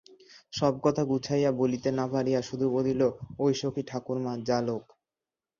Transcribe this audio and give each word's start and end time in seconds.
সব 0.53 0.73
কথা 0.83 1.01
গুছাইয়া 1.03 1.51
বলিতে 1.61 1.89
না 1.91 2.05
পারিয়া 2.07 2.39
শুধু 2.41 2.65
বলিল, 2.69 3.01
ওই 3.39 3.51
সখী 3.53 3.83
ঠাকুরমা 3.87 4.33
যা 4.47 4.57
লোক! 4.67 4.83